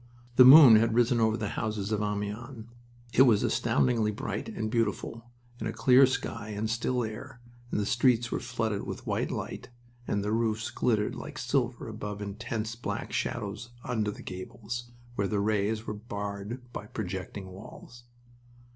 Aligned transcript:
The 0.35 0.43
moon 0.45 0.77
had 0.77 0.95
risen 0.95 1.19
over 1.19 1.37
the 1.37 1.49
houses 1.49 1.91
of 1.91 2.01
Amiens. 2.01 2.65
It 3.13 3.21
was 3.21 3.43
astoundingly 3.43 4.09
bright 4.09 4.49
and 4.49 4.71
beautiful 4.71 5.29
in 5.59 5.67
a 5.67 5.71
clear 5.71 6.07
sky 6.07 6.49
and 6.49 6.67
still 6.67 7.03
air, 7.03 7.39
and 7.69 7.79
the 7.79 7.85
streets 7.85 8.31
were 8.31 8.39
flooded 8.39 8.81
with 8.81 9.05
white 9.05 9.29
light, 9.29 9.69
and 10.07 10.23
the 10.23 10.31
roofs 10.31 10.71
glittered 10.71 11.13
like 11.13 11.37
silver 11.37 11.87
above 11.87 12.19
intense 12.19 12.75
black 12.75 13.13
shadows 13.13 13.69
under 13.83 14.09
the 14.09 14.23
gables, 14.23 14.89
where 15.13 15.27
the 15.27 15.39
rays 15.39 15.85
were 15.85 15.93
barred 15.93 16.63
by 16.73 16.87
projecting 16.87 17.49
walls. 17.51 18.05